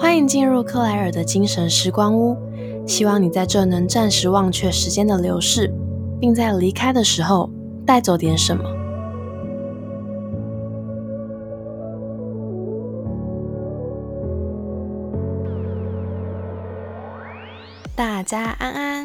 [0.00, 2.34] 欢迎进入克莱尔的精神时光屋，
[2.86, 5.70] 希望你在这能暂时忘却时间的流逝，
[6.18, 7.50] 并在离开的时候
[7.86, 8.64] 带走点什么。
[17.94, 19.04] 大家安安，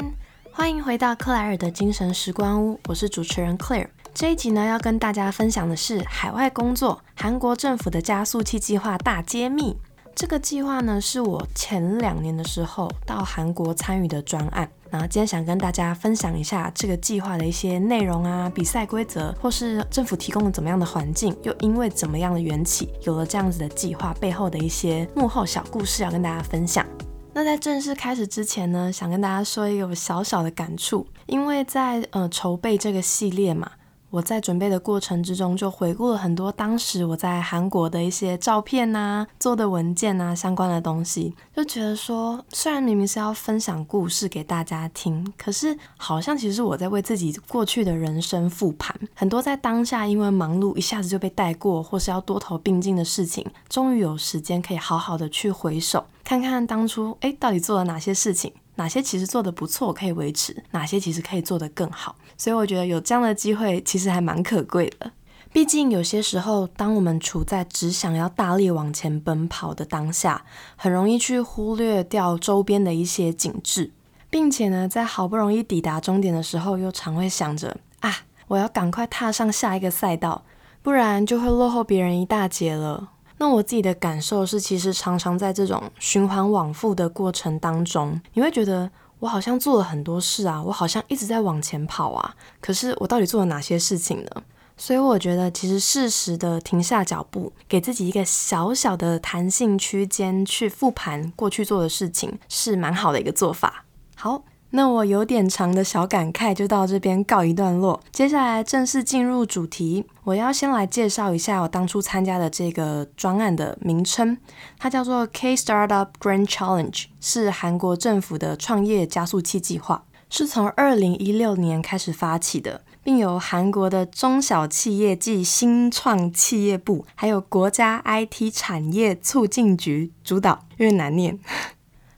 [0.54, 3.90] 欢迎回到克莱尔的精神时光屋，我是主持人 Claire。
[4.14, 9.76] 这一集呢，要跟大家分享的是海外工作，韩国政府的加速器计划大揭秘。
[10.16, 14.68] 这个计划呢，是我前两年的时候到韩国参与的专案。
[14.90, 26.86] 然后今天想跟大家分享一下这个计划的一些内容啊，比赛规则，或是政府提供了怎么样的环境，又因为怎么样的缘起，有了这样子的计划背后的一些幕后小故事，要跟大家分享。
[27.34, 33.70] 那在正式开始之前呢，想跟大家说一个小小的感触，因为在呃筹备这个系列嘛。
[34.10, 58.54] 我在准备的过程之中，就回顾了很多当时我在韩国的一些照片呐、做的文件呐相关的东西，就觉得说，虽然明明是要分享故事给大家听，可是好像其实我在为自己过去的人生复盘，很多在当下因为忙碌一下子就被带过，或是要多头并进的事情，终于有时间可以好好的去回首，看看当初哎到底做了哪些事情。
[58.78, 62.14] 哪些其实做的不错，可以维持；哪些其实可以做得更好。
[62.38, 65.12] 所以我觉得有这样的机会，其实还蛮可贵的。
[65.54, 70.44] 毕竟有些时候，当我们处在只想要大力往前奔跑的当下，
[70.76, 73.92] 很容易去忽略掉周边的一些景致，
[74.30, 78.14] 并且呢，在好不容易抵达终点的时候，又常会想着啊，
[78.50, 80.44] 我要赶快踏上下一个赛道，
[80.82, 83.12] 不然就会落后别人一大截了。
[83.38, 88.92] 那我自己的感受是，其实常常在这种循环往复的过程当中，你会觉得
[89.26, 94.30] 我好像做了很多事啊，我好像一直在往前跑啊，可是我到底做了哪些事情呢？
[94.78, 103.86] 所以我觉得，其实适时的停下脚步，给自己一个小小的弹性区间去复盘过去做的事情，是蛮好的一个做法。
[104.16, 104.44] 好。
[104.76, 110.06] 那我有点长的小感慨就到这边告一段落，接下来正式进入主题。
[110.26, 114.38] 我要先来介绍一下我当初参加的这个专案的名称，
[114.78, 131.40] 它叫做 K Startup Grand Challenge，是韩国政府的创业加速器计划，是从二零一六年开始发起的，并由韩国的中小企业暨新创企业部，还有国家 IT 产业促进局主导，有点难念。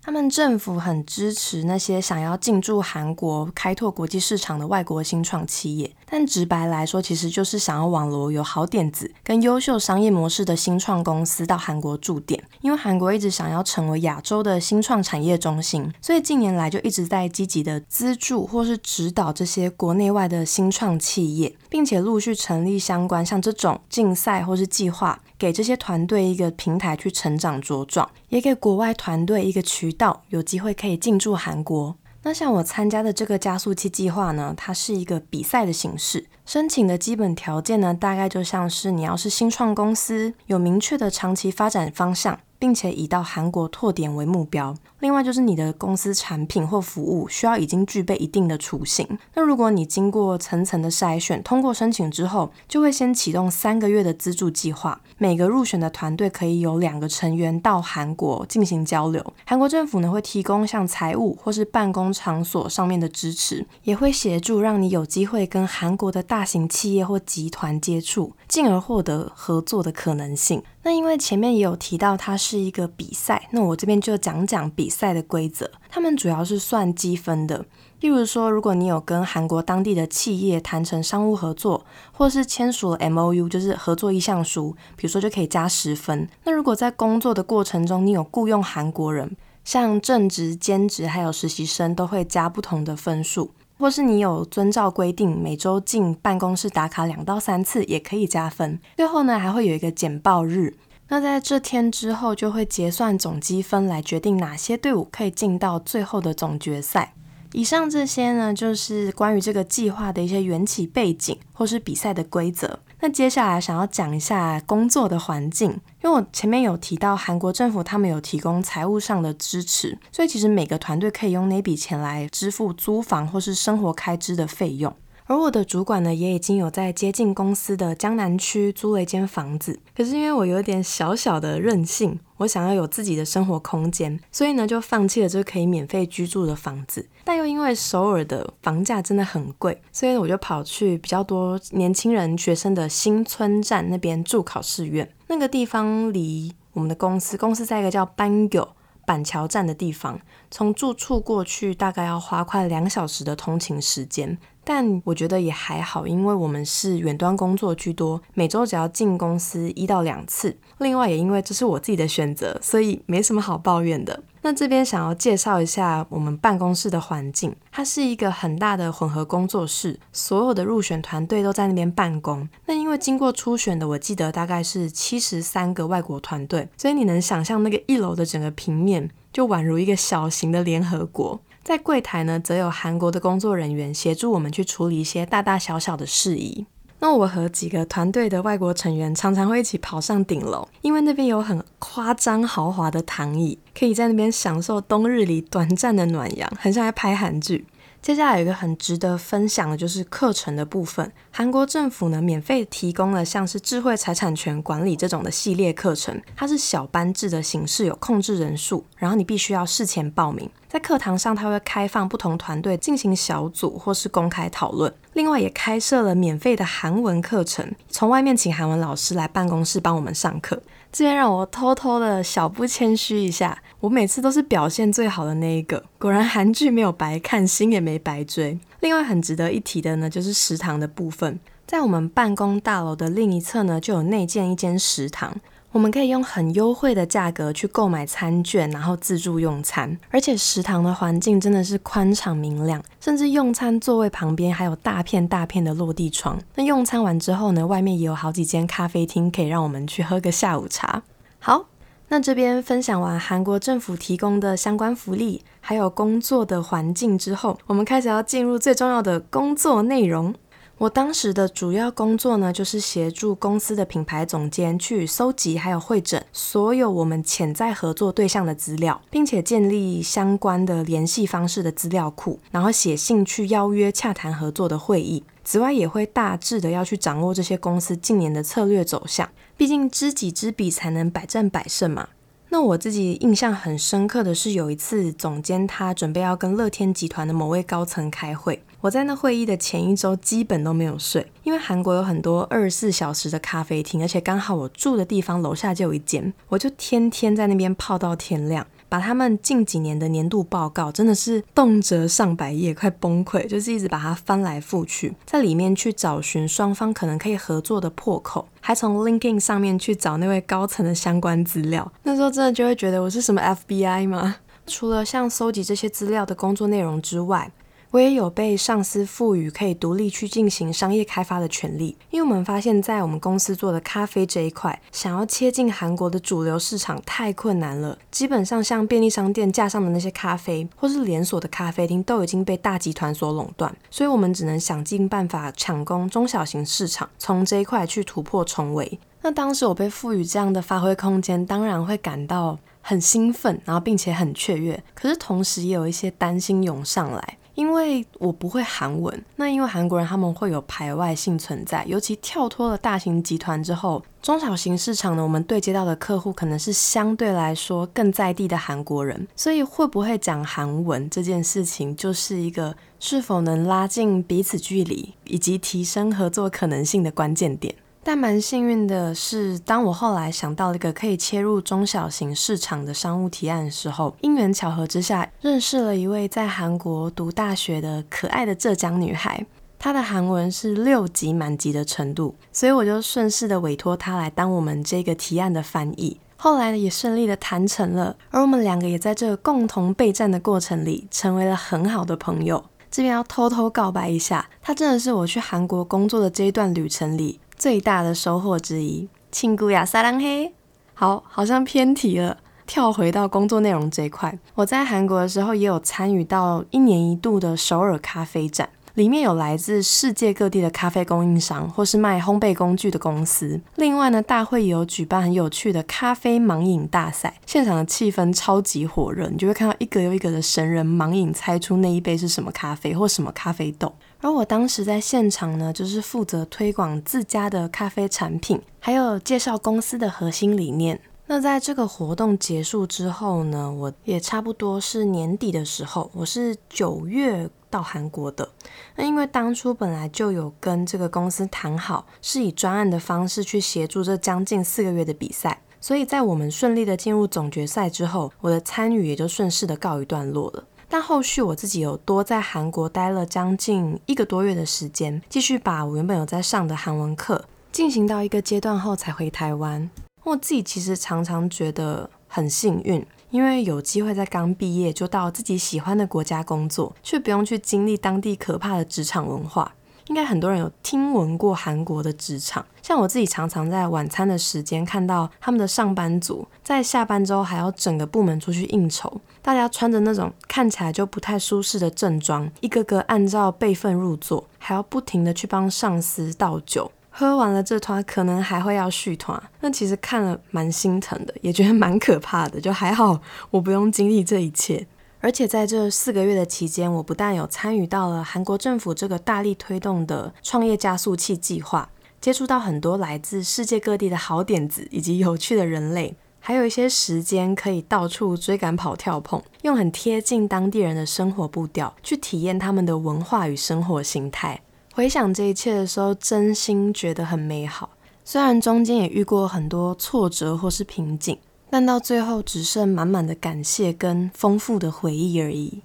[0.08, 5.97] 他们政府很支持那些想要进驻韩国、开拓国际市场的外国新创企业。
[6.10, 12.42] 但直白来说，其实就是想要网罗有好点子跟优秀商业模式的新创公司到韩国驻点。
[12.62, 31.96] 因为韩国一直想要成为亚洲的新创产业中心，所以近年来就一直在积极的资助或是指导这些国内外的新创企业，并且陆续成立相关像这种竞赛或是计划，给这些团队一个平台去成长茁壮，也给国外团队一个渠道，有机会可以进驻韩国。
[32.24, 36.26] 那像我参加的这个加速器计划呢，它是一个比赛的形式。
[36.46, 42.40] 申请的基本条件呢，大概就像是你要是新创公司，有明确的长期发展方向。
[42.60, 44.76] 并且以到韩国拓点为目标。
[45.00, 49.08] 另外就是你的公司产品或服务需要已经具备一定的雏形。
[49.36, 55.00] 那如果你经过层层的筛选，通过申请之后，就会先启动三个月的资助计划。
[55.20, 59.24] 每个入选的团队可以有两个成员到韩国进行交流。
[59.46, 70.64] 韩国政府呢会提供像财务或是办公场所上面的支持，也会协助让你有机会跟韩国的大型企业或集团接触，进而获得合作的可能性。
[70.88, 75.70] 那因为前面也有提到它是一个比赛，那我这边就讲讲比赛的规则。
[75.90, 77.66] 他们主要是算积分的，
[78.00, 86.26] 例如说，如果你有跟韩国当地的企业谈成商务合作，或是签署了 M O U，就是合作意向书，比如说就可以加十分。
[86.46, 93.52] 那如果在工作的过程中，你有雇佣韩国人，像正职、兼职还有实习生，都会加不同的分数。
[93.78, 98.80] 或是你有遵照规定每周进办公室打卡两到三次，也可以加分。
[98.96, 100.76] 最后呢，还会有一个简报日。
[101.10, 107.14] 那在这天之后，就会结算总积分来决定哪些队伍可以进到最后的总决赛。
[107.54, 112.80] 以上这些呢，就是关于这个计划的一些缘起背景，或是比赛的规则。
[113.00, 115.70] 那接下来想要讲一下工作的环境，
[116.04, 124.96] 因为我前面有提到韩国政府他们有提供财务上的支持，所以其实每个团队可以用那笔钱来支付租房或是生活开支的费用。
[125.28, 129.80] 而我的主管呢，也已经有在接近公司的江南区租了一间房子。
[129.96, 137.08] 可是因为我有点小小的任性，我想要有自己的生活空间，所以呢就放弃了这个可以免费居住的房子。
[137.26, 145.10] 但又因为首尔的房价真的很贵，所以我就跑去比较多年轻人学生的新村站那边住考试院。
[145.28, 146.54] 那个地方离。
[146.74, 148.70] 我们的公司，公司在一个叫班友
[149.04, 150.20] 板桥站的地方，
[150.52, 154.38] 从住处过去大概要花快两小时的通勤时间。
[154.70, 160.58] 但我觉得也还好，因为我们是远端工作居多，每周只要进公司一到两次。
[160.80, 164.22] 另外，也因为这是我自己的选择，所以没什么好抱怨的。
[164.42, 172.48] 那这边想要介绍一下我们办公室的环境，它是一个很大的混合工作室，所有的入选团队都在那边办公。
[172.66, 181.40] 那因为经过初选的，我记得大概是七十三个外国团队，所以你能想象那个一楼的整个平面就宛如一个小型的联合国。
[181.68, 186.66] 在柜台呢，则有韩国的工作人员协助我们去处理一些大大小小的事宜。
[187.00, 197.66] 那我和几个团队的外国成员常常会一起跑上顶楼，因为那边有很夸张豪华的躺椅，可以在那边享受冬日里短暂的暖阳，很像在拍韩剧。
[198.02, 201.12] 接下来有一个很值得分享的，就是课程的部分。
[201.32, 210.50] 韩国政府呢，免费提供了像是智慧财产权管理这种的系列课程，它是小班制的形式，有控制人数，然后你必须要事前报名。
[210.70, 214.94] 在课堂上，他会开放不同团队进行小组或是公开讨论。
[215.14, 220.62] 另外，也开设了免费的韩文课程，从外面请韩文老师来办公室帮我们上课。
[220.92, 225.84] 这边让我偷偷的小不谦虚一下，我每次都是表现最好的那一个。
[225.98, 228.60] 果然韩剧没有白看，心也没白追。
[228.82, 235.34] 另外很值得一提的呢，就是食堂的部分，在我们办公大楼的另一侧呢，就有内建一间食堂。
[235.74, 239.98] 我们可以用很优惠的价格去购买餐券，然后自助用餐。
[240.10, 246.40] 而且食堂的环境真的是宽敞明亮，甚至用餐座位旁边还有大片大片的落地窗。
[246.56, 251.04] 那用餐完之后呢，外面也有好几间咖啡厅，可以让我们去喝个下午茶。
[251.40, 251.68] 好，
[252.08, 260.34] 那这边分享完韩国政府提供的相关福利，还有工作的环境之后，我们开始要进入最重要的工作内容。
[260.80, 275.24] 我当时的主要工作呢，就是协助公司的品牌总监去搜集还有会诊所有我们潜在合作对象的资料，并且建立相关的联系方式的资料库，然后写信去邀约洽谈合作的会议。
[275.44, 279.28] 此外，也会大致的要去掌握这些公司近年的策略走向，
[279.58, 282.10] 毕竟知己知彼才能百战百胜嘛。
[282.50, 298.66] 那我自己印象很深刻的是，有一次总监他准备要跟乐天集团的某位高层开会，我在那会议的前一周基本都没有睡，因为韩国有很多二十四小时的咖啡厅，而且刚好我住的地方楼下就有一间，我就天天在那边泡到天亮。
[298.90, 311.92] 把他们近几年的年度报告，真的是动辄上百页，快崩溃，就是一直把它翻来覆去，在里面去找寻双方可能可以合作的破口，还从 LinkedIn 上面去找那位高层的相关资料。
[312.04, 314.38] 那时候真的就会觉得我是什么 FBI 吗？
[314.66, 317.52] 除了像搜集这些资料的工作内容之外，
[317.92, 327.98] 我也有被上司赋予可以独立去进行商业开发的权利，因为我们发现，在我们公司做的咖啡这一块，想要切进韩国的主流市场太困难了。
[328.12, 339.00] 基本上，像便利商店架上的那些咖啡，或是连锁的咖啡厅，都已经被大集团所垄断，所以我们只能想尽办法抢攻中小型市场，从这一块去突破重围。
[339.22, 347.38] 那当时我被赋予这样的发挥空间，当然会感到很兴奋，然后并且很雀跃，可是同时也有一些担心涌上来。
[347.58, 367.74] 因为我不会韩文，那因为韩国人他们会有排外性存在，尤其跳脱了大型集团之后，中小型市场呢，我们对接到的客户可能是相对来说更在地的韩国人，所以会不会讲韩文这件事情，就是一个是否能拉近彼此距离以及提升合作可能性的关键点。
[368.08, 379.46] 但蛮幸运的是，当我后来想到一个可以切入中小型市场的商务提案的时候，因缘巧合之下，认识了一位在韩国读大学的可爱的浙江女孩。
[379.78, 386.18] 她的韩文是六级满级的程度，所以我就顺势的委托她来当我们这个提案的翻译。
[386.38, 392.64] 后来也顺利的谈成了，而我们两个也在这个共同备战的过程里，成为了很好的朋友。
[392.90, 397.42] 这边要偷偷告白一下，她真的是我去韩国工作的这一段旅程里。
[397.58, 400.54] 最大的收获之一，庆姑呀，撒浪嘿，
[400.94, 402.38] 好，好像偏题了，
[402.68, 404.38] 跳回到工作内容这一块。
[404.54, 413.62] 我在韩国的时候，也有参与到一年一度的首尔咖啡展，里面有来自世界各地的咖啡供应商，或是卖烘焙工具的公司。
[413.76, 423.94] 另外呢，大会也有举办很有趣的咖啡盲饮大赛，现场的气氛超级火热，你就会看到一个又一个的神人盲饮，猜出那一杯是什么咖啡或什么咖啡豆。
[424.20, 431.00] 而我当时在现场呢，就是负责推广自家的咖啡产品，还有介绍公司的核心理念。
[431.30, 438.48] 那在这个活动结束之后呢，我也差不多是年底的时候，我是九月到韩国的。
[438.96, 445.62] 那因为当初本来就有跟这个公司谈好，是以专案的方式去协助这将近四个月的比赛。
[445.82, 450.64] 所以在我们顺利的进入总决赛之后，我的参与也就顺势的告一段落了。
[450.88, 457.44] 但后续我自己有多在韩国待了将近一个多月的时间，继续把我原本有在上的韩文课
[457.74, 459.90] 进行到一个阶段后才回台湾。
[460.28, 469.74] 我自己其实常常觉得很幸运，因为有机会在刚毕业就到自己喜欢的国家工作，却不用去经历当地可怕的职场文化。
[470.08, 493.20] 应该很多人有听闻过韩国的职场，像我自己常常在晚餐的时间看到他们的上班族在下班之后还要整个部门出去应酬，大家穿着那种看起来就不太舒适的正装，一个个按照辈分入座，还要不停的去帮上司倒酒，喝完了这团可能还会要续团，那其实看了蛮心疼的，也觉得蛮可怕的，就还好
[493.50, 494.86] 我不用经历这一切。
[495.20, 501.90] 而且在这四个月的期间，我不但有参与到了韩国政府这个大力推动的创业加速器计划，
[502.22, 514.62] 接触到很多来自世界各地的好点子以及有趣的人类，还有一些时间可以到处追赶跑跳碰，用很贴近当地人的生活步调去体验他们的文化与生活形态。
[514.98, 517.92] 回想这一切的时候，真心觉得很美好。
[518.26, 521.38] 虽然中间也遇过很多挫折或是瓶颈。
[521.70, 525.84] 但到最后只剩满满的感谢跟丰富的回忆而已。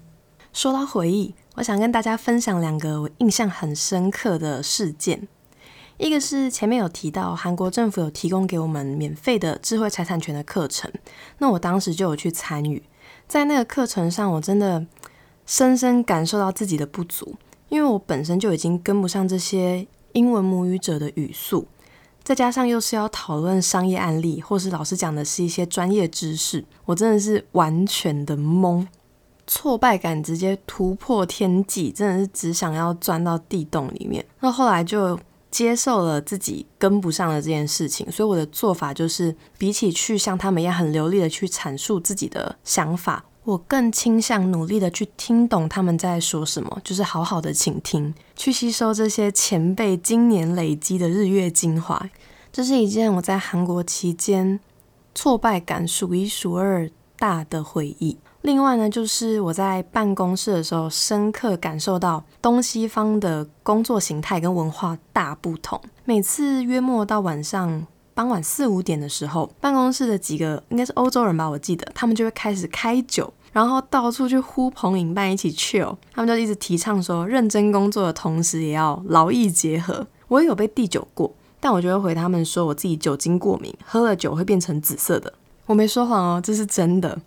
[0.54, 5.28] 说到回忆，我想跟大家分享两个我印象很深刻的事件。
[5.98, 10.90] 一个是前面有提到，韩国政府有提供给我们免费的智慧财产权的课程，
[11.36, 12.82] 那我当时就有去参与。
[13.28, 14.86] 在那个课程上，我真的
[15.44, 17.34] 深深感受到自己的不足，
[17.72, 21.66] 因为我本身就已经跟不上这些英文母语者的语速。
[22.22, 28.86] 再加上又是要讨论商业案例，或是老师讲的是一些专业知识，我真的是完全的懵，
[29.46, 34.22] 挫败感直接突破天际，真的是只想要钻到地洞里面。
[34.40, 35.18] 那后来就
[35.50, 43.24] 接受了自己跟不上的这件事情，所以我的做法就是，比起去像他们一样很流利的去阐述自己的想法。
[43.44, 52.08] 我更倾向努力的去听懂他们在说什么，就是好好的倾听，去吸收这些前辈今年累积的日月精华。
[52.52, 54.60] 这是一件我在韩国期间
[55.14, 58.16] 挫败感数一数二大的回忆。
[58.42, 65.80] 另外呢，就是我在办公室的时候，深刻感受到东西方的工作形态跟文化大不同。
[66.04, 67.86] 每次约莫到晚上。
[68.14, 75.96] 傍晚四五点的时候，办公室的几个应该是欧洲人吧，我记得他们就会开始开酒，然后到处去呼朋引伴一起 chill。
[76.12, 80.06] 他们就一直提倡说，认真工作的同时也要劳逸结合。
[80.28, 85.32] 我也有被递酒过，但我就会回他们说我自己酒精过敏，喝了酒会变成紫色的。
[85.66, 87.18] 我没说谎哦，这是真的。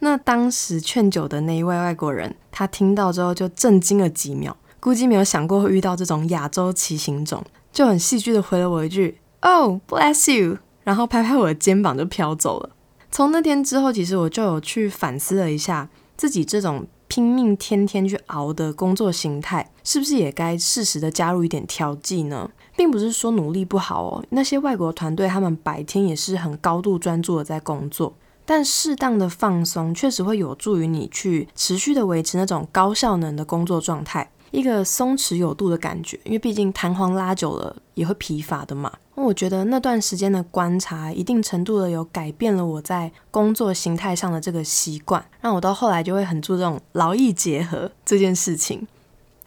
[0.00, 9.18] 那当时劝酒的那一位外国人，他听到之后就震惊了几秒，估计没有想过会遇到这种亚洲骑行种，就很戏剧的回了我一句。
[9.42, 10.58] Oh, bless you！
[10.84, 12.70] 然后拍拍我的肩膀就飘走了。
[13.10, 22.50] 从那天之后，其实我就有去反思了一下，自己这种拼命天天去熬的工作形态，是不是也该适时的加入一点调剂呢？
[22.76, 28.14] 并不是说努力不好哦，那些外国团队他们白天也是很高度专注的在工作，
[28.46, 34.30] 但适当的放松确实会有助于你去持续的维持那种高效能的工作状态。
[34.52, 38.92] 一个松弛有度的感觉，因为毕竟弹簧拉久了也会疲乏的嘛。
[39.14, 48.86] 那我觉得那段时间的观察，一定程度的有改变了我在工作形态上的这个习惯，让我到后来就会很注重劳逸结合这件事情。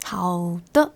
[0.04, 0.92] 好的，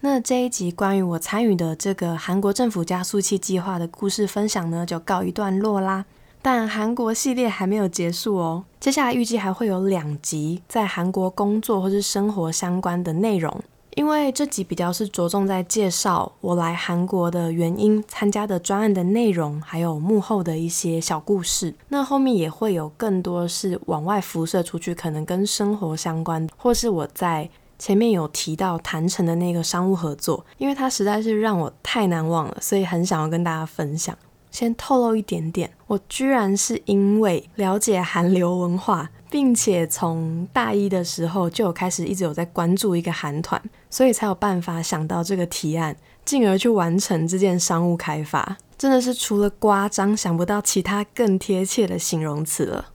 [0.00, 6.04] 那这一集关于我参与的这个韩国政府加速器计划的故事分享呢，就告一段落啦。
[6.42, 13.62] 但韩国系列还没有结束哦，接下来预计还会有两集在韩国工作或是生活相关的内容。
[13.94, 21.74] 因为这集比较是着重在介绍我来韩国的原因、参加的专案的内容，还有幕后的一些小故事。
[21.88, 34.16] 那后面也会有更多是往外辐射出去，可能跟生活相关，或是我在前面有提到谈成的那个商务合作，因为它实在是让我太难忘了，所以很想要跟大家分享。
[34.52, 48.58] 先透露一点点，我居然是因为了解韩流文化，并且从大一的时候就有开始一直有在关注一个韩团，所以才有办法想到这个提案，进而去完成这件商务开发。
[48.76, 52.86] 真的是除了夸张，想不到其他更贴切的形容词了。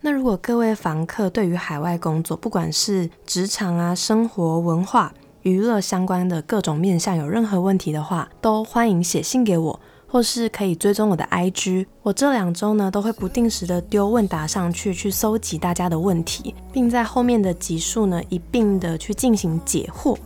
[0.00, 5.12] 那如果各位房客对于海外工作，不管是职场啊、生活、文化、
[5.42, 9.80] 娱乐相关的各种面向，有任何问题的话，都欢迎写信给我。
[10.10, 20.16] 或是可以追踪我的 IG，我这两周呢都会不定时的丢问答上去，去搜集大家的问题，并在后面的集数呢一并的去进行解惑。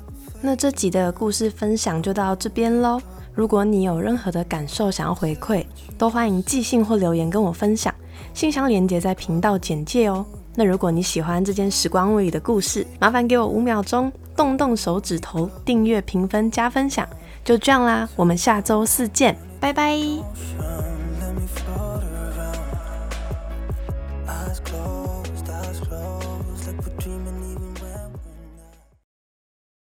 [0.41, 3.01] 那这集的故事分享就到这边喽，
[3.35, 5.65] 如果你有任何的感受想要回馈，
[5.99, 7.93] 都欢迎寄信或留言跟我分享。
[8.33, 10.25] 信箱连接在频道简介哦。
[10.55, 17.09] 那如果你喜欢这件时光物语的故事，麻烦给我五秒钟，动动手指头，订阅、评分、加分享，
[17.45, 18.09] 就这样啦。
[18.17, 20.92] 我们下周四见，拜拜。